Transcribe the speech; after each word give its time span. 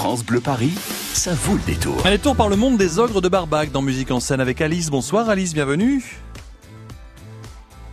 France 0.00 0.24
Bleu 0.24 0.40
Paris, 0.40 0.72
ça 1.12 1.34
vaut 1.34 1.56
le 1.56 1.60
détour. 1.60 1.94
Un 2.06 2.12
détour 2.12 2.34
par 2.34 2.48
le 2.48 2.56
monde 2.56 2.78
des 2.78 2.98
ogres 2.98 3.20
de 3.20 3.28
Barbac 3.28 3.70
dans 3.70 3.82
Musique 3.82 4.10
en 4.10 4.18
scène 4.18 4.40
avec 4.40 4.62
Alice. 4.62 4.88
Bonsoir 4.88 5.28
Alice, 5.28 5.52
bienvenue. 5.52 6.02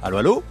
Allô, 0.01 0.15
allô 0.15 0.43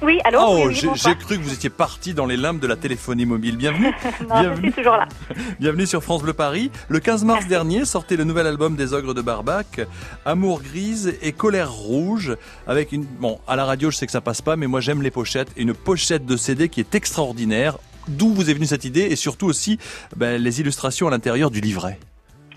Oui, 0.00 0.20
allô 0.24 0.38
Oh, 0.40 0.62
oui, 0.68 0.80
oui, 0.82 0.90
j'ai 0.94 1.14
cru 1.16 1.36
que 1.36 1.42
vous 1.42 1.52
étiez 1.52 1.68
parti 1.68 2.14
dans 2.14 2.24
les 2.24 2.38
limbes 2.38 2.60
de 2.60 2.66
la 2.66 2.76
téléphonie 2.76 3.26
mobile. 3.26 3.58
Bienvenue. 3.58 3.92
Non, 4.22 4.36
je 4.36 4.40
bienvenue. 4.40 4.72
suis 4.72 4.72
toujours 4.72 4.96
là. 4.96 5.06
Bienvenue 5.60 5.86
sur 5.86 6.02
France 6.02 6.22
Bleu 6.22 6.32
Paris. 6.32 6.70
Le 6.88 6.98
15 6.98 7.24
mars 7.24 7.46
dernier 7.46 7.84
sortait 7.84 8.16
le 8.16 8.24
nouvel 8.24 8.46
album 8.46 8.74
des 8.74 8.94
Ogres 8.94 9.12
de 9.12 9.20
Barbac, 9.20 9.82
Amour 10.24 10.62
grise 10.62 11.18
et 11.20 11.32
Colère 11.32 11.70
rouge, 11.70 12.34
avec 12.66 12.90
une 12.90 13.04
bon 13.04 13.38
à 13.46 13.54
la 13.56 13.66
radio 13.66 13.90
je 13.90 13.98
sais 13.98 14.06
que 14.06 14.12
ça 14.12 14.22
passe 14.22 14.40
pas, 14.40 14.56
mais 14.56 14.66
moi 14.66 14.80
j'aime 14.80 15.02
les 15.02 15.10
pochettes 15.10 15.50
et 15.58 15.60
une 15.60 15.74
pochette 15.74 16.24
de 16.24 16.38
CD 16.38 16.70
qui 16.70 16.80
est 16.80 16.94
extraordinaire. 16.94 17.76
D'où 18.08 18.28
vous 18.34 18.50
est 18.50 18.54
venue 18.54 18.66
cette 18.66 18.84
idée 18.84 19.02
et 19.10 19.16
surtout 19.16 19.46
aussi 19.46 19.78
ben, 20.16 20.40
les 20.42 20.60
illustrations 20.60 21.08
à 21.08 21.10
l'intérieur 21.10 21.50
du 21.50 21.60
livret. 21.60 21.98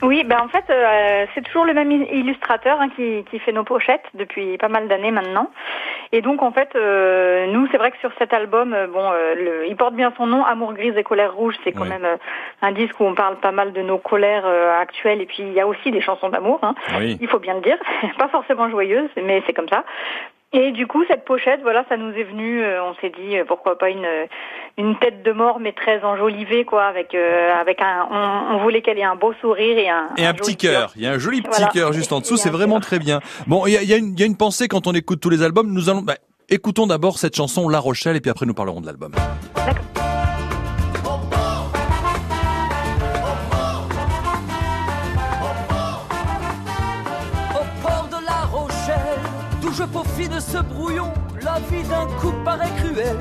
Oui, 0.02 0.26
ben 0.26 0.40
en 0.42 0.50
fait, 0.50 0.66
euh, 0.70 1.26
c'est 1.34 1.42
toujours 1.42 1.64
le 1.64 1.74
même 1.74 1.90
illustrateur 1.90 2.82
hein, 2.82 2.90
qui, 2.98 3.24
qui 3.32 3.40
fait 3.40 3.54
nos 3.54 3.64
pochettes 3.64 4.04
depuis 4.14 4.58
pas 4.58 4.68
mal 4.68 4.90
d'années 4.90 5.12
maintenant. 5.12 5.50
Et 6.12 6.22
donc 6.22 6.42
en 6.44 6.52
fait, 6.52 6.70
euh, 6.76 7.48
nous, 7.48 7.66
c'est 7.72 7.78
vrai 7.78 7.92
que 7.92 7.98
sur 8.00 8.12
cet 8.20 8.34
album, 8.34 8.74
euh, 8.74 8.88
bon, 8.88 9.10
le, 9.12 9.68
il 9.70 9.76
porte 9.78 9.96
bien 9.96 10.12
son 10.18 10.28
nom, 10.28 10.44
Amour 10.44 10.74
grise 10.74 10.94
et 10.98 11.04
colère 11.04 11.34
rouge. 11.34 11.56
C'est 11.64 11.72
quand 11.72 11.84
Oui. 11.84 11.90
même 11.90 12.06
un 12.62 12.72
disque 12.74 13.00
où 13.00 13.06
on 13.06 13.16
parle 13.16 13.38
pas 13.38 13.54
mal 13.54 13.72
de 13.72 13.82
nos 13.82 13.98
colères 13.98 14.46
actuelles. 14.82 15.22
Et 15.22 15.26
puis 15.26 15.38
il 15.44 15.54
y 15.54 15.62
a 15.62 15.68
aussi 15.68 15.92
des 15.92 16.02
chansons 16.02 16.30
d'amour. 16.30 16.60
Hein. 16.62 16.76
Oui. 17.00 17.18
il 17.22 17.28
faut 17.30 17.40
bien 17.40 17.54
le 17.56 17.62
dire, 17.62 17.78
pas 18.20 18.28
forcément 18.28 18.70
joyeuse, 18.70 19.10
mais 19.16 19.44
c'est 19.48 19.54
comme 19.54 19.70
ça. 19.70 19.86
Et 20.58 20.72
du 20.72 20.88
coup, 20.88 21.04
cette 21.10 21.26
pochette, 21.26 21.60
voilà, 21.64 21.84
ça 21.90 21.98
nous 21.98 22.12
est 22.14 22.24
venu. 22.24 22.64
euh, 22.64 22.82
on 22.84 22.94
s'est 22.96 23.10
dit 23.20 23.38
euh, 23.38 23.44
pourquoi 23.46 23.78
pas 23.78 23.90
une 23.90 24.08
une 24.78 24.98
tête 25.00 25.22
de 25.24 25.32
mort, 25.34 25.60
mais 25.60 25.74
très 25.74 26.02
enjolivée, 26.04 26.64
quoi, 26.64 26.84
avec 26.86 27.14
euh, 27.14 27.54
avec 27.60 27.82
un. 27.82 28.08
On, 28.10 28.56
on 28.56 28.58
voulait 28.64 28.82
qu'elle 28.82 28.98
ait 28.98 29.04
un 29.04 29.16
beau 29.18 29.34
sourire 29.42 29.78
et 29.78 29.90
un. 29.90 30.08
Et 30.18 30.26
un 30.26 30.34
petit 30.34 30.56
cœur. 30.56 30.92
Il 30.96 31.02
y 31.04 31.08
a 31.08 31.12
un 31.12 31.18
joli 31.18 31.42
petit 31.42 31.52
Voilà. 31.58 31.68
cœur 31.74 31.92
juste 31.94 32.14
en 32.14 32.20
dessous. 32.22 32.38
C'est 32.38 32.50
vraiment 32.50 32.80
très 32.80 33.00
bien. 33.00 33.20
Bon, 33.48 33.66
il 33.66 33.74
y 33.74 33.78
a, 33.78 33.84
y 33.84 33.94
a 33.94 33.98
une, 33.98 34.14
il 34.14 34.20
y 34.20 34.24
a 34.24 34.26
une 34.26 34.38
pensée 34.38 34.68
quand 34.70 34.88
on 34.88 34.94
écoute 34.94 35.20
tous 35.20 35.30
les 35.30 35.44
albums. 35.44 35.72
Nous 35.74 35.90
allons, 35.90 36.02
bah, 36.04 36.16
écoutons 36.50 36.88
d'abord 36.88 37.18
cette 37.18 37.36
chanson 37.36 37.68
La 37.68 37.80
Rochelle 37.80 38.16
et 38.16 38.22
puis 38.22 38.32
après 38.32 38.46
nous 38.46 38.54
parlerons 38.54 38.80
de 38.82 38.86
l'album. 38.86 39.12
Au 39.14 40.05
je 49.78 49.84
peaufine 49.84 50.40
ce 50.40 50.58
brouillon, 50.64 51.12
la 51.44 51.60
vie 51.70 51.88
d'un 51.88 52.06
coup 52.20 52.34
paraît 52.44 52.72
cruelle. 52.78 53.18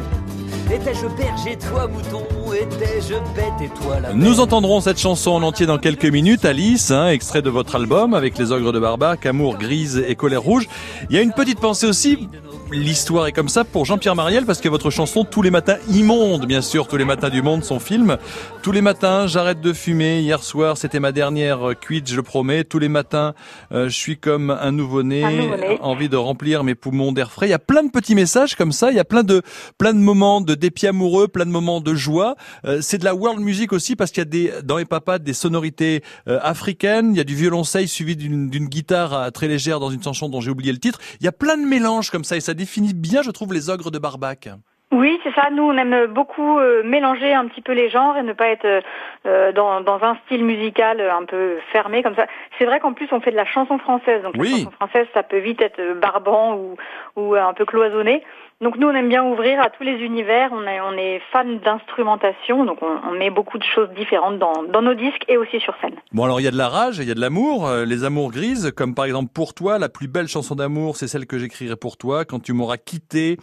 Étais-je 0.72 1.06
berger, 1.16 1.58
toi 1.58 1.88
mouton, 1.88 2.24
étais-je 2.52 3.14
bête 3.34 3.60
et 3.62 3.68
toi 3.68 4.00
la 4.00 4.14
Nous 4.14 4.40
entendrons 4.40 4.80
cette 4.80 4.98
chanson 4.98 5.32
en 5.32 5.42
entier 5.42 5.66
dans 5.66 5.78
quelques 5.78 6.06
minutes. 6.06 6.44
Alice, 6.44 6.90
hein, 6.90 7.08
extrait 7.08 7.42
de 7.42 7.50
votre 7.50 7.74
album 7.74 8.14
avec 8.14 8.38
les 8.38 8.52
ogres 8.52 8.72
de 8.72 8.78
Barbac, 8.78 9.26
Amour 9.26 9.58
grise 9.58 10.02
et 10.06 10.14
colère 10.14 10.42
rouge. 10.42 10.68
Il 11.10 11.16
y 11.16 11.18
a 11.18 11.22
une 11.22 11.32
petite 11.32 11.60
pensée 11.60 11.86
aussi. 11.86 12.28
L'histoire 12.72 13.26
est 13.26 13.32
comme 13.32 13.48
ça 13.48 13.62
pour 13.62 13.84
Jean-Pierre 13.84 14.16
Mariel 14.16 14.46
parce 14.46 14.60
que 14.60 14.68
votre 14.68 14.90
chanson 14.90 15.24
tous 15.24 15.42
les 15.42 15.50
matins 15.50 15.76
immonde, 15.90 16.46
bien 16.46 16.62
sûr, 16.62 16.88
tous 16.88 16.96
les 16.96 17.04
matins 17.04 17.28
du 17.28 17.40
monde, 17.42 17.62
son 17.62 17.78
film. 17.78 18.16
Tous 18.62 18.72
les 18.72 18.80
matins, 18.80 19.26
j'arrête 19.26 19.60
de 19.60 19.72
fumer. 19.72 20.20
Hier 20.20 20.42
soir, 20.42 20.76
c'était 20.76 20.98
ma 20.98 21.12
dernière 21.12 21.70
euh, 21.70 21.74
cuite, 21.74 22.08
je 22.08 22.16
le 22.16 22.22
promets. 22.22 22.64
Tous 22.64 22.78
les 22.78 22.88
matins, 22.88 23.34
euh, 23.72 23.88
je 23.88 23.94
suis 23.96 24.16
comme 24.16 24.50
un 24.50 24.72
nouveau-né, 24.72 25.22
Un 25.22 25.30
nouveau-né. 25.30 25.78
envie 25.82 26.08
de 26.08 26.16
remplir 26.16 26.64
mes 26.64 26.74
poumons 26.74 27.12
d'air 27.12 27.30
frais. 27.30 27.46
Il 27.46 27.50
y 27.50 27.54
a 27.54 27.58
plein 27.58 27.84
de 27.84 27.90
petits 27.90 28.14
messages 28.14 28.56
comme 28.56 28.72
ça. 28.72 28.90
Il 28.90 28.96
y 28.96 29.00
a 29.00 29.04
plein 29.04 29.22
de 29.22 29.42
plein 29.78 29.92
de 29.92 29.98
moments 29.98 30.40
de 30.40 30.54
dépit 30.54 30.86
amoureux, 30.86 31.28
plein 31.28 31.46
de 31.46 31.50
moments 31.50 31.80
de 31.80 31.94
joie. 31.94 32.34
Euh, 32.64 32.80
c'est 32.80 32.98
de 32.98 33.04
la 33.04 33.14
world 33.14 33.40
music 33.40 33.72
aussi 33.72 33.94
parce 33.94 34.10
qu'il 34.10 34.22
y 34.22 34.22
a 34.22 34.24
des 34.24 34.52
dans 34.64 34.78
les 34.78 34.86
papas 34.86 35.18
des 35.18 35.34
sonorités 35.34 36.02
euh, 36.28 36.40
africaines. 36.42 37.10
Il 37.12 37.18
y 37.18 37.20
a 37.20 37.24
du 37.24 37.36
violoncelle 37.36 37.86
suivi 37.88 38.16
d'une 38.16 38.48
guitare 38.68 39.12
euh, 39.12 39.30
très 39.30 39.48
légère 39.48 39.78
dans 39.80 39.90
une 39.90 40.02
chanson 40.02 40.28
dont 40.28 40.40
j'ai 40.40 40.50
oublié 40.50 40.72
le 40.72 40.78
titre. 40.78 40.98
Il 41.20 41.24
y 41.24 41.28
a 41.28 41.32
plein 41.32 41.56
de 41.58 41.64
mélanges 41.66 42.10
comme 42.10 42.24
ça 42.24 42.36
et 42.36 42.40
ça 42.40 42.53
définit 42.54 42.94
bien, 42.94 43.22
je 43.22 43.30
trouve, 43.30 43.52
les 43.52 43.70
ogres 43.70 43.90
de 43.90 43.98
Barbac. 43.98 44.48
Oui, 44.94 45.18
c'est 45.24 45.34
ça. 45.34 45.50
Nous, 45.50 45.62
on 45.64 45.76
aime 45.76 46.06
beaucoup 46.06 46.58
euh, 46.58 46.82
mélanger 46.84 47.34
un 47.34 47.48
petit 47.48 47.62
peu 47.62 47.72
les 47.72 47.90
genres 47.90 48.16
et 48.16 48.22
ne 48.22 48.32
pas 48.32 48.46
être 48.46 48.84
euh, 49.26 49.50
dans, 49.50 49.80
dans 49.80 50.00
un 50.04 50.16
style 50.24 50.44
musical 50.44 51.00
euh, 51.00 51.12
un 51.12 51.24
peu 51.24 51.58
fermé 51.72 52.02
comme 52.04 52.14
ça. 52.14 52.26
C'est 52.58 52.66
vrai 52.66 52.80
qu'en 52.80 52.92
plus, 52.92 53.08
on 53.12 53.20
fait 53.20 53.30
de 53.30 53.36
la 53.36 53.46
chanson 53.46 53.78
française. 53.78 54.22
Donc 54.22 54.34
Oui. 54.38 54.50
la 54.50 54.56
chanson 54.58 54.70
française, 54.72 55.06
ça 55.14 55.22
peut 55.22 55.38
vite 55.38 55.60
être 55.60 55.80
euh, 55.80 55.94
barbant 55.94 56.54
ou, 56.56 56.76
ou 57.16 57.34
euh, 57.34 57.42
un 57.44 57.52
peu 57.54 57.64
cloisonné. 57.64 58.22
Donc 58.60 58.76
nous, 58.76 58.86
on 58.86 58.94
aime 58.94 59.08
bien 59.08 59.24
ouvrir 59.24 59.60
à 59.60 59.68
tous 59.68 59.82
les 59.82 59.94
univers. 59.98 60.50
On 60.52 60.62
est, 60.62 60.80
on 60.80 60.92
est 60.96 61.20
fan 61.32 61.58
d'instrumentation, 61.58 62.64
donc 62.64 62.78
on, 62.82 62.98
on 63.08 63.12
met 63.12 63.28
beaucoup 63.28 63.58
de 63.58 63.64
choses 63.64 63.88
différentes 63.96 64.38
dans, 64.38 64.62
dans 64.62 64.80
nos 64.80 64.94
disques 64.94 65.24
et 65.28 65.36
aussi 65.36 65.58
sur 65.58 65.74
scène. 65.80 65.96
Bon 66.12 66.24
alors 66.24 66.40
il 66.40 66.44
y 66.44 66.48
a 66.48 66.52
de 66.52 66.56
la 66.56 66.68
rage, 66.68 66.98
il 66.98 67.08
y 67.08 67.10
a 67.10 67.14
de 67.14 67.20
l'amour, 67.20 67.66
euh, 67.66 67.84
les 67.84 68.04
amours 68.04 68.30
grises, 68.30 68.70
comme 68.76 68.94
par 68.94 69.06
exemple 69.06 69.32
pour 69.34 69.54
toi, 69.54 69.78
la 69.80 69.88
plus 69.88 70.06
belle 70.06 70.28
chanson 70.28 70.54
d'amour, 70.54 70.96
c'est 70.96 71.08
celle 71.08 71.26
que 71.26 71.36
j'écrirai 71.36 71.74
pour 71.74 71.96
toi 71.96 72.24
quand 72.24 72.40
tu 72.40 72.52
m'auras 72.52 72.76
quitté 72.76 73.38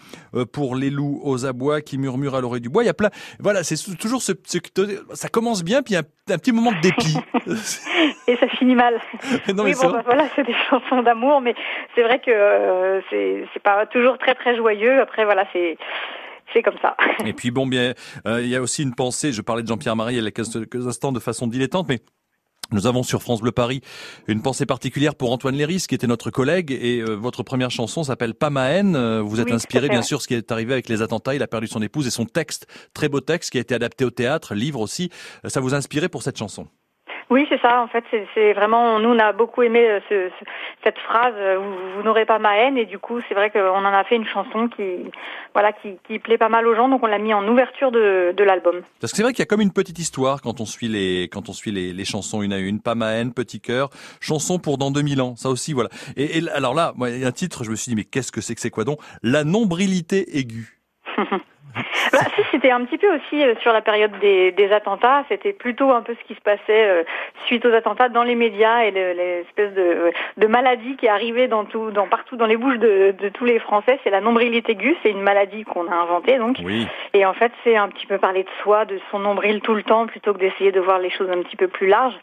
pour 0.53 0.75
les 0.75 0.89
loups 0.89 1.19
aux 1.23 1.45
abois 1.45 1.81
qui 1.81 1.97
murmurent 1.97 2.35
à 2.35 2.41
l'oreille 2.41 2.61
du 2.61 2.69
bois. 2.69 2.83
Il 2.83 2.87
y 2.87 2.89
a 2.89 2.93
plein, 2.93 3.09
voilà, 3.39 3.63
c'est 3.63 3.75
toujours 3.97 4.21
ce, 4.21 4.31
ce 4.45 4.59
ça 5.13 5.27
commence 5.27 5.63
bien 5.63 5.81
puis 5.81 5.93
il 5.93 5.97
y 5.97 5.99
a 5.99 6.03
un, 6.03 6.33
un 6.33 6.37
petit 6.37 6.53
moment 6.53 6.71
de 6.71 6.79
dépit. 6.79 7.17
Et 8.27 8.37
ça 8.37 8.47
finit 8.47 8.75
mal. 8.75 9.00
non 9.53 9.63
mais 9.63 9.71
oui, 9.71 9.73
c'est 9.75 9.87
bon, 9.87 9.93
bah, 9.93 10.03
voilà, 10.05 10.25
c'est 10.35 10.45
des 10.45 10.55
chansons 10.69 11.01
d'amour, 11.01 11.41
mais 11.41 11.55
c'est 11.95 12.03
vrai 12.03 12.19
que 12.19 12.31
euh, 12.31 13.01
c'est 13.09 13.45
c'est 13.53 13.63
pas 13.63 13.85
toujours 13.85 14.17
très 14.17 14.35
très 14.35 14.55
joyeux. 14.55 15.01
Après, 15.01 15.25
voilà, 15.25 15.45
c'est 15.53 15.77
c'est 16.53 16.61
comme 16.61 16.77
ça. 16.81 16.95
Et 17.25 17.33
puis 17.33 17.51
bon, 17.51 17.67
bien, 17.67 17.93
euh, 18.27 18.41
il 18.41 18.49
y 18.49 18.55
a 18.55 18.61
aussi 18.61 18.83
une 18.83 18.95
pensée. 18.95 19.31
Je 19.31 19.41
parlais 19.41 19.63
de 19.63 19.67
Jean-Pierre 19.67 19.95
Marie 19.95 20.15
il 20.15 20.23
y 20.23 20.27
a 20.27 20.31
quelques, 20.31 20.87
instants 20.87 21.11
de 21.11 21.19
façon 21.19 21.47
dilettante, 21.47 21.87
mais 21.89 21.99
nous 22.71 22.87
avons 22.87 23.03
sur 23.03 23.21
France 23.21 23.41
Bleu 23.41 23.51
Paris 23.51 23.81
une 24.27 24.41
pensée 24.41 24.65
particulière 24.65 25.15
pour 25.15 25.31
Antoine 25.31 25.55
Léris, 25.55 25.85
qui 25.89 25.95
était 25.95 26.07
notre 26.07 26.31
collègue, 26.31 26.71
et 26.71 27.01
euh, 27.01 27.15
votre 27.15 27.43
première 27.43 27.71
chanson 27.71 28.03
s'appelle 28.03 28.33
Pas 28.33 28.49
ma 28.49 28.69
haine. 28.69 28.95
Euh, 28.95 29.21
Vous 29.21 29.41
êtes 29.41 29.47
Oui, 29.47 29.53
inspiré, 29.53 29.89
bien 29.89 30.01
sûr, 30.01 30.21
ce 30.21 30.27
qui 30.27 30.35
est 30.35 30.51
arrivé 30.51 30.73
avec 30.73 30.87
les 30.87 31.01
attentats. 31.01 31.35
Il 31.35 31.43
a 31.43 31.47
perdu 31.47 31.67
son 31.67 31.81
épouse 31.81 32.07
et 32.07 32.11
son 32.11 32.25
texte, 32.25 32.67
très 32.93 33.09
beau 33.09 33.19
texte, 33.19 33.51
qui 33.51 33.57
a 33.57 33.61
été 33.61 33.75
adapté 33.75 34.05
au 34.05 34.11
théâtre, 34.11 34.55
livre 34.55 34.79
aussi. 34.79 35.09
Ça 35.45 35.59
vous 35.59 35.73
a 35.73 35.77
inspiré 35.77 36.07
pour 36.07 36.23
cette 36.23 36.37
chanson? 36.37 36.67
Oui, 37.31 37.45
c'est 37.49 37.61
ça. 37.61 37.81
En 37.81 37.87
fait, 37.87 38.03
c'est- 38.11 38.51
vraiment 38.53 38.99
nous 38.99 39.09
on 39.09 39.17
a 39.17 39.31
beaucoup 39.31 39.63
aimé 39.63 39.79
euh, 39.87 39.99
ce, 40.09 40.29
ce- 40.37 40.45
cette 40.83 40.97
phrase 40.99 41.33
euh, 41.37 41.57
vous, 41.57 41.75
vous 41.95 42.03
n'aurez 42.03 42.25
pas 42.25 42.39
ma 42.39 42.57
haine 42.57 42.77
et 42.77 42.85
du 42.85 42.99
coup 42.99 43.21
c'est 43.27 43.33
vrai 43.33 43.49
qu'on 43.49 43.59
en 43.69 43.85
a 43.85 44.03
fait 44.03 44.17
une 44.17 44.25
chanson 44.27 44.67
qui 44.67 44.83
voilà 45.53 45.71
qui, 45.71 45.97
qui 46.05 46.19
plaît 46.19 46.37
pas 46.37 46.49
mal 46.49 46.67
aux 46.67 46.75
gens 46.75 46.89
donc 46.89 47.01
on 47.03 47.07
l'a 47.07 47.19
mis 47.19 47.33
en 47.33 47.47
ouverture 47.47 47.89
de, 47.91 48.33
de 48.35 48.43
l'album. 48.43 48.81
Parce 48.99 49.11
que 49.13 49.17
c'est 49.17 49.23
vrai 49.23 49.31
qu'il 49.31 49.39
y 49.39 49.43
a 49.43 49.45
comme 49.45 49.61
une 49.61 49.71
petite 49.71 49.97
histoire 49.97 50.41
quand 50.41 50.59
on 50.59 50.65
suit 50.65 50.89
les 50.89 51.29
quand 51.31 51.47
on 51.47 51.53
suit 51.53 51.71
les, 51.71 51.93
les 51.93 52.05
chansons 52.05 52.41
une 52.41 52.51
à 52.51 52.57
une. 52.59 52.81
Pas 52.81 52.95
ma 52.95 53.11
haine, 53.13 53.33
petit 53.33 53.61
cœur, 53.61 53.89
chanson 54.19 54.59
pour 54.59 54.77
dans 54.77 54.91
2000 54.91 55.21
ans. 55.21 55.35
Ça 55.37 55.47
aussi, 55.49 55.71
voilà. 55.71 55.89
Et, 56.17 56.39
et 56.39 56.49
alors 56.49 56.73
là, 56.73 56.91
moi, 56.97 57.09
il 57.11 57.19
y 57.19 57.23
a 57.23 57.27
un 57.27 57.31
titre, 57.31 57.63
je 57.63 57.71
me 57.71 57.75
suis 57.77 57.89
dit 57.91 57.95
mais 57.95 58.03
qu'est-ce 58.03 58.31
que 58.33 58.41
c'est 58.41 58.55
que 58.55 58.61
c'est 58.61 58.69
quoi 58.71 58.83
donc 58.83 58.99
La 59.23 59.45
nombrilité 59.45 60.37
aiguë. 60.37 60.77
Bah, 62.11 62.19
c'était 62.51 62.71
un 62.71 62.83
petit 62.85 62.97
peu 62.97 63.07
aussi 63.15 63.41
euh, 63.43 63.55
sur 63.61 63.73
la 63.73 63.81
période 63.81 64.11
des, 64.19 64.51
des 64.51 64.71
attentats, 64.71 65.23
c'était 65.29 65.53
plutôt 65.53 65.91
un 65.91 66.01
peu 66.01 66.13
ce 66.19 66.27
qui 66.27 66.35
se 66.35 66.41
passait 66.41 66.59
euh, 66.69 67.03
suite 67.45 67.65
aux 67.65 67.73
attentats 67.73 68.09
dans 68.09 68.23
les 68.23 68.35
médias 68.35 68.83
et 68.83 68.91
le- 68.91 69.13
l'espèce 69.13 69.73
de, 69.73 70.11
de 70.37 70.47
maladie 70.47 70.95
qui 70.97 71.07
arrivait 71.07 71.47
dans 71.47 71.65
tout, 71.65 71.91
dans 71.91 72.07
partout 72.07 72.35
dans 72.35 72.45
les 72.45 72.57
bouches 72.57 72.77
de, 72.79 73.15
de 73.17 73.29
tous 73.29 73.45
les 73.45 73.59
Français. 73.59 73.99
C'est 74.03 74.09
la 74.09 74.21
nombrilité 74.21 74.73
aiguë, 74.73 74.97
c'est 75.01 75.09
une 75.11 75.21
maladie 75.21 75.63
qu'on 75.63 75.87
a 75.91 75.95
inventée 75.95 76.37
donc. 76.37 76.57
Oui. 76.63 76.87
Et 77.13 77.25
en 77.25 77.33
fait, 77.33 77.51
c'est 77.63 77.75
un 77.77 77.87
petit 77.89 78.05
peu 78.05 78.17
parler 78.17 78.43
de 78.43 78.49
soi, 78.61 78.85
de 78.85 78.99
son 79.09 79.19
nombril 79.19 79.61
tout 79.61 79.73
le 79.73 79.83
temps, 79.83 80.05
plutôt 80.07 80.33
que 80.33 80.39
d'essayer 80.39 80.71
de 80.71 80.79
voir 80.79 80.99
les 80.99 81.09
choses 81.09 81.29
un 81.29 81.41
petit 81.41 81.55
peu 81.55 81.67
plus 81.67 81.87
larges. 81.87 82.17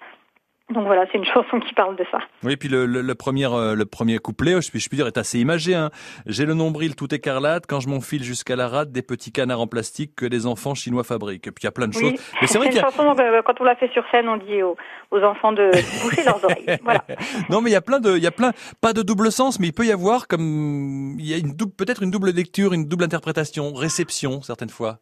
Donc 0.71 0.85
voilà, 0.85 1.07
c'est 1.11 1.17
une 1.17 1.25
chanson 1.25 1.61
qui 1.61 1.73
parle 1.73 1.97
de 1.97 2.05
ça. 2.11 2.19
Oui, 2.43 2.57
puis 2.57 2.69
le, 2.69 2.85
le, 2.85 3.01
le 3.01 3.15
premier 3.15 3.47
euh, 3.47 3.75
le 3.75 3.87
premier 3.87 4.19
couplet, 4.19 4.61
je 4.61 4.71
puis, 4.71 4.81
je 4.81 4.89
puis 4.89 4.97
dire, 4.97 5.07
est 5.07 5.17
assez 5.17 5.39
imagé. 5.39 5.75
Hein. 5.75 5.91
J'ai 6.27 6.45
le 6.45 6.53
nombril 6.53 6.95
tout 6.95 7.13
écarlate 7.15 7.65
quand 7.67 7.81
je 7.81 7.89
m'enfile 7.89 8.23
jusqu'à 8.23 8.55
la 8.55 8.69
rate 8.69 8.93
des 8.93 9.01
petits 9.01 9.33
canards 9.33 9.61
en 9.63 9.67
plastique 9.67 10.15
que 10.15 10.27
les 10.27 10.47
enfants 10.47 10.75
chinois 10.75 11.05
fabriquent. 11.05 11.47
Et 11.47 11.53
puis 11.53 11.63
il 11.63 11.67
y 11.67 11.69
a 11.69 11.73
plein 11.73 11.89
de 11.89 11.97
Oui, 11.97 12.11
choses. 12.11 12.21
Mais 12.43 12.47
c'est 12.47 12.59
vrai 12.59 12.67
une 12.67 12.73
qu'il 12.73 12.83
y 12.83 12.85
a 12.85 12.91
chanson, 12.91 13.17
euh, 13.19 13.41
quand 13.47 13.61
on 13.61 13.65
l'a 13.65 13.77
fait 13.77 13.91
sur 13.93 14.05
scène, 14.11 14.29
on 14.29 14.37
dit 14.37 14.63
aux, 14.63 14.77
aux 15.11 15.23
enfants 15.23 15.53
de 15.53 15.71
boucher 16.03 16.25
leurs 16.25 16.45
oreilles. 16.45 16.67
Voilà. 16.85 17.05
Non, 17.49 17.63
mais 17.63 17.71
il 17.71 17.73
y 17.73 17.77
a 17.77 17.81
plein 17.81 17.99
de, 17.99 18.17
il 18.17 18.23
y 18.23 18.27
a 18.27 18.31
plein, 18.31 18.53
pas 18.83 18.93
de 18.93 19.03
double 19.03 19.33
sens, 19.33 19.59
mais 19.59 19.69
il 19.69 19.73
peut 19.73 19.87
y 19.87 19.93
avoir 19.93 20.29
comme, 20.29 21.17
il 21.19 21.27
y 21.27 21.33
a 21.33 21.39
une 21.39 21.55
double, 21.55 21.73
peut-être 21.73 22.03
une 22.03 22.11
double 22.11 22.31
lecture, 22.31 22.75
une 22.75 22.87
double 22.87 23.05
interprétation, 23.05 23.73
réception, 23.73 24.43
certaines 24.43 24.69
fois. 24.71 24.99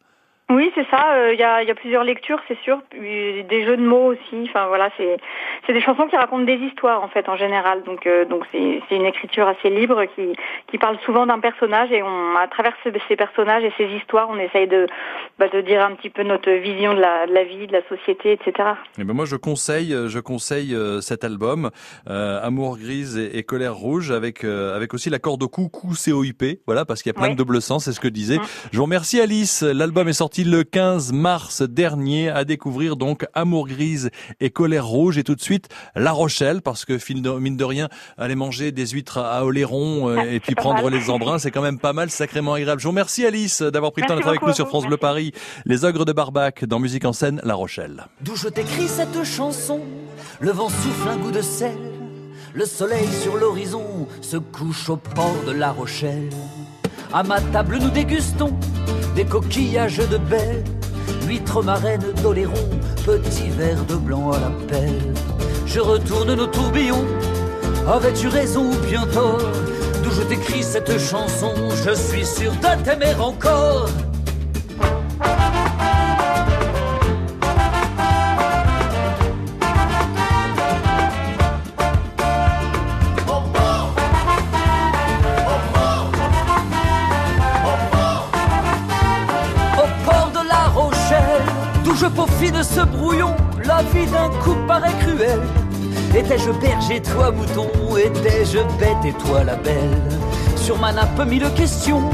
Oui, 0.48 0.70
c'est 0.76 0.86
ça. 0.90 1.14
euh, 1.16 1.34
Il 1.34 1.40
y, 1.40 1.42
a, 1.42 1.62
il 1.62 1.68
y 1.68 1.72
a 1.72 1.74
plusieurs 1.74 2.04
lectures, 2.04 2.38
c'est 2.46 2.58
sûr. 2.60 2.78
Des 2.92 3.64
jeux 3.64 3.76
de 3.76 3.82
mots 3.84 4.12
aussi. 4.12 4.44
Enfin 4.48 4.68
voilà, 4.68 4.90
c'est 4.96 5.16
c'est 5.66 5.72
des 5.72 5.80
chansons 5.80 6.06
qui 6.06 6.16
racontent 6.16 6.44
des 6.44 6.54
histoires 6.54 7.02
en 7.02 7.08
fait 7.08 7.28
en 7.28 7.36
général. 7.36 7.82
Donc 7.82 8.06
euh, 8.06 8.24
donc 8.24 8.44
c'est 8.52 8.80
c'est 8.88 8.94
une 8.94 9.06
écriture 9.06 9.48
assez 9.48 9.70
libre 9.70 10.04
qui 10.14 10.22
qui 10.70 10.78
parle 10.78 10.98
souvent 11.04 11.26
d'un 11.26 11.40
personnage 11.40 11.90
et 11.90 12.00
on 12.04 12.36
à 12.36 12.46
travers 12.46 12.74
ce- 12.84 12.90
ces 13.08 13.16
personnages 13.16 13.64
et 13.64 13.72
ces 13.76 13.86
histoires, 13.86 14.28
on 14.30 14.38
essaye 14.38 14.68
de 14.68 14.86
bah, 15.40 15.48
de 15.48 15.60
dire 15.62 15.84
un 15.84 15.96
petit 15.96 16.10
peu 16.10 16.22
notre 16.22 16.48
vision 16.52 16.94
de 16.94 17.00
la 17.00 17.26
de 17.26 17.32
la 17.32 17.42
vie, 17.42 17.66
de 17.66 17.72
la 17.72 17.82
société, 17.88 18.30
etc. 18.32 18.68
Et 18.98 19.04
ben 19.04 19.14
moi 19.14 19.24
je 19.24 19.34
conseille, 19.34 19.92
euh, 19.92 20.08
je 20.08 20.20
conseille 20.20 20.76
euh, 20.76 21.00
cet 21.00 21.24
album, 21.24 21.70
euh, 22.08 22.38
Amour 22.40 22.78
grise 22.78 23.18
et, 23.18 23.36
et 23.36 23.42
colère 23.42 23.74
rouge, 23.74 24.12
avec 24.12 24.44
euh, 24.44 24.76
avec 24.76 24.94
aussi 24.94 25.10
l'accord 25.10 25.38
de 25.38 25.46
coup 25.46 25.68
COIP, 25.68 26.60
voilà 26.66 26.84
parce 26.84 27.02
qu'il 27.02 27.10
y 27.10 27.16
a 27.16 27.18
plein 27.18 27.30
Oui. 27.30 27.34
de 27.34 27.38
double 27.38 27.60
sens, 27.60 27.86
c'est 27.86 27.92
ce 27.92 27.98
que 27.98 28.06
je 28.08 28.12
disais. 28.12 28.36
Mm. 28.38 28.42
Je 28.70 28.76
vous 28.76 28.84
remercie 28.84 29.20
Alice. 29.20 29.62
L'album 29.62 30.06
est 30.06 30.12
sorti 30.12 30.35
sorti 30.36 30.50
le 30.50 30.64
15 30.64 31.12
mars 31.12 31.62
dernier, 31.62 32.28
à 32.28 32.44
découvrir 32.44 32.96
donc 32.96 33.24
Amour 33.32 33.66
grise 33.68 34.10
et 34.38 34.50
Colère 34.50 34.86
rouge, 34.86 35.16
et 35.16 35.24
tout 35.24 35.34
de 35.34 35.40
suite 35.40 35.68
La 35.94 36.12
Rochelle, 36.12 36.60
parce 36.60 36.84
que 36.84 36.98
mine 37.38 37.56
de 37.56 37.64
rien, 37.64 37.88
aller 38.18 38.34
manger 38.34 38.70
des 38.70 38.88
huîtres 38.88 39.16
à 39.16 39.46
Oléron 39.46 40.10
euh, 40.10 40.30
et 40.30 40.40
puis 40.40 40.54
prendre 40.54 40.90
les 40.90 41.08
embruns, 41.08 41.38
c'est 41.38 41.50
quand 41.50 41.62
même 41.62 41.78
pas 41.78 41.94
mal, 41.94 42.10
sacrément 42.10 42.52
agréable. 42.52 42.80
Je 42.80 42.84
vous 42.84 42.90
remercie 42.90 43.24
Alice 43.24 43.62
d'avoir 43.62 43.92
pris 43.92 44.02
le 44.02 44.08
temps 44.08 44.16
d'être 44.16 44.28
avec 44.28 44.42
nous 44.42 44.52
sur 44.52 44.68
France 44.68 44.84
Bleu 44.84 44.98
Paris. 44.98 45.32
Les 45.64 45.86
ogres 45.86 46.04
de 46.04 46.12
Barbac 46.12 46.66
dans 46.66 46.80
Musique 46.80 47.06
en 47.06 47.14
scène, 47.14 47.40
La 47.42 47.54
Rochelle. 47.54 48.06
D'où 48.20 48.36
je 48.36 48.48
t'écris 48.48 48.88
cette 48.88 49.24
chanson, 49.24 49.80
le 50.40 50.50
vent 50.50 50.68
souffle 50.68 51.08
un 51.08 51.16
goût 51.16 51.32
de 51.32 51.40
sel, 51.40 51.78
le 52.52 52.66
soleil 52.66 53.08
sur 53.22 53.36
l'horizon 53.36 54.06
se 54.20 54.36
couche 54.36 54.90
au 54.90 54.96
port 54.96 55.44
de 55.46 55.52
La 55.52 55.70
Rochelle. 55.70 56.28
À 57.12 57.22
ma 57.22 57.40
table, 57.40 57.78
nous 57.80 57.90
dégustons 57.90 58.52
des 59.16 59.24
coquillages 59.24 59.96
de 59.96 60.18
belles, 60.18 60.62
huîtres 61.26 61.62
marraines 61.62 62.12
d'Oléron, 62.22 62.68
petits 63.06 63.48
verres 63.48 63.84
de 63.86 63.94
blanc 63.94 64.30
à 64.30 64.38
la 64.38 64.50
pelle. 64.68 65.14
Je 65.66 65.80
retourne 65.80 66.34
nos 66.34 66.46
tourbillons, 66.46 67.06
avais-tu 67.88 68.28
raison 68.28 68.70
ou 68.70 68.86
bien 68.86 69.06
tort 69.06 69.40
D'où 70.04 70.10
je 70.10 70.22
t'écris 70.22 70.62
cette 70.62 70.98
chanson, 71.00 71.54
je 71.84 71.94
suis 71.94 72.26
sûr 72.26 72.52
de 72.52 72.84
t'aimer 72.84 73.14
encore. 73.18 73.88
Je 92.06 92.10
peaufine 92.10 92.62
ce 92.62 92.80
brouillon, 92.84 93.34
la 93.64 93.82
vie 93.82 94.06
d'un 94.06 94.28
coup 94.42 94.56
paraît 94.68 94.94
cruelle. 95.00 95.42
Étais-je 96.14 96.50
berger, 96.52 97.02
toi 97.02 97.32
mouton, 97.32 97.68
étais-je 97.96 98.58
bête 98.78 99.04
et 99.04 99.12
toi 99.12 99.42
la 99.44 99.56
belle? 99.56 100.02
Sur 100.56 100.78
ma 100.78 100.92
nappe 100.92 101.26
mille 101.26 101.50
questions, 101.54 102.08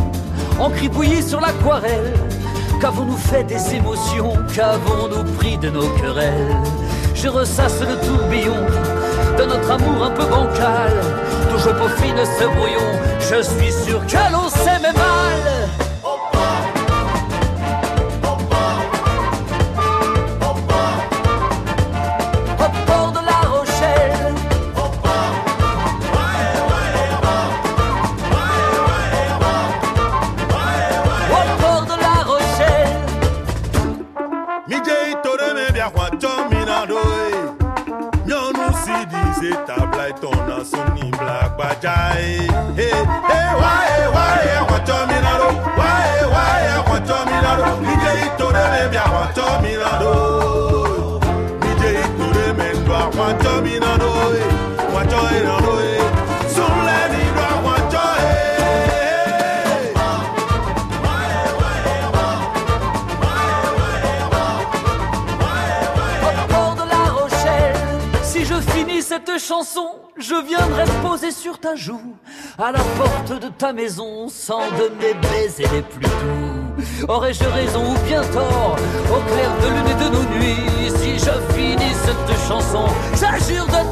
encribouillées 0.58 1.22
sur 1.22 1.40
l'aquarelle. 1.40 2.14
Qu'avons-nous 2.80 3.16
fait 3.16 3.44
des 3.44 3.74
émotions, 3.74 4.32
qu'avons-nous 4.54 5.24
pris 5.36 5.58
de 5.58 5.68
nos 5.68 5.88
querelles? 5.90 6.56
Je 7.14 7.28
ressasse 7.28 7.80
le 7.80 7.96
tourbillon 8.06 8.66
de 9.38 9.44
notre 9.44 9.70
amour 9.70 10.04
un 10.04 10.10
peu 10.10 10.24
bancal. 10.24 10.92
D'où 11.50 11.58
je 11.58 11.68
peaufine 11.68 12.24
ce 12.38 12.44
brouillon, 12.44 12.88
je 13.20 13.42
suis 13.42 13.72
sûr 13.72 14.00
que 14.06 14.32
l'on 14.32 14.48
s'aime 14.48 14.92
mal. 14.94 15.51
Dayta 39.42 39.90
blight 39.90 40.22
on 40.22 40.50
a 40.52 40.64
sunny 40.64 41.10
black 41.10 41.58
baji. 41.58 41.88
Eh. 41.88 42.46
Hey, 42.78 42.90
hey, 42.90 43.48
why, 43.58 43.86
eh, 43.90 44.08
why, 44.14 44.38
eh, 44.38 44.58
I 44.58 44.62
want 44.70 44.86
ewae 44.86 45.18
wae 45.18 45.26
akwọtọ 45.26 45.48
Why, 45.78 46.06
why, 46.32 46.60
I 46.70 46.78
want 46.88 47.10
akwọtọ 47.10 47.16
mi 47.26 47.36
laro 47.44 47.70
níjẹ 47.82 48.12
to 48.38 48.46
the 48.54 48.64
baby, 48.72 48.98
I 48.98 49.10
want 49.10 49.36
akwọtọ 49.36 49.62
mi 49.62 49.72
laro 49.82 50.14
níjẹ 51.62 51.90
ìtòrè 52.04 52.46
mi 52.58 52.68
lọ 52.86 52.94
akwọtọ 53.04 53.52
mi 53.64 53.74
laro 53.84 54.12
wàjọ 54.94 55.20
do. 55.66 55.71
Cette 69.12 69.38
chanson, 69.38 69.90
je 70.16 70.34
viendrai 70.34 70.84
poser 71.02 71.32
sur 71.32 71.58
ta 71.58 71.76
joue, 71.76 72.16
à 72.56 72.72
la 72.72 72.78
porte 72.78 73.42
de 73.42 73.48
ta 73.48 73.70
maison, 73.70 74.26
sans 74.30 74.70
donner 74.70 75.12
baiser 75.20 75.66
les 75.70 75.82
plus 75.82 76.06
doux. 76.06 77.06
Aurais-je 77.08 77.44
raison 77.44 77.92
ou 77.92 77.98
bien 78.06 78.22
tort, 78.32 78.76
au 79.10 79.20
clair 79.30 79.50
de 79.60 79.68
lune 79.68 79.88
et 79.90 80.04
de 80.04 80.08
nos 80.16 80.24
nuits, 80.34 80.90
si 80.96 81.18
je 81.18 81.54
finis 81.54 81.94
cette 82.06 82.38
chanson, 82.48 82.86
j'ajure 83.20 83.66
de 83.66 83.91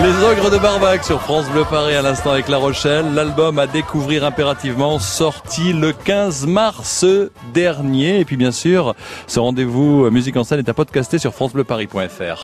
Les 0.00 0.24
ogres 0.24 0.50
de 0.50 0.56
Barbac 0.56 1.04
sur 1.04 1.20
France 1.20 1.50
Bleu 1.50 1.64
Paris 1.68 1.94
à 1.94 2.00
l'instant 2.00 2.30
avec 2.30 2.48
La 2.48 2.56
Rochelle. 2.56 3.12
L'album 3.12 3.58
à 3.58 3.66
découvrir 3.66 4.24
impérativement 4.24 4.98
sorti 4.98 5.74
le 5.74 5.92
15 5.92 6.46
mars 6.46 7.04
dernier. 7.52 8.20
Et 8.20 8.24
puis 8.24 8.38
bien 8.38 8.52
sûr, 8.52 8.94
ce 9.26 9.38
rendez-vous 9.38 10.10
musique 10.10 10.38
en 10.38 10.44
scène 10.44 10.60
est 10.60 10.68
à 10.70 10.74
podcaster 10.74 11.18
sur 11.18 11.34
francebleuparis.fr. 11.34 12.40